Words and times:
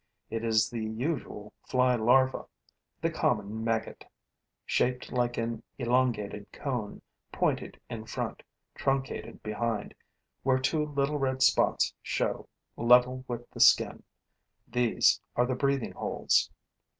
It 0.31 0.43
is 0.43 0.67
the 0.67 0.83
usual 0.83 1.53
fly 1.67 1.93
larva, 1.93 2.45
the 3.01 3.11
common 3.11 3.63
maggot, 3.63 4.03
shaped 4.65 5.11
like 5.13 5.37
an 5.37 5.61
elongated 5.77 6.51
cone, 6.51 7.03
pointed 7.31 7.79
in 7.87 8.05
front, 8.05 8.41
truncated 8.73 9.43
behind, 9.43 9.93
where 10.41 10.57
two 10.57 10.87
little 10.87 11.19
red 11.19 11.43
spots 11.43 11.93
show, 12.01 12.49
level 12.75 13.23
with 13.27 13.47
the 13.51 13.59
skin: 13.59 14.01
these 14.67 15.21
are 15.35 15.45
the 15.45 15.53
breathing 15.53 15.93
holes. 15.93 16.49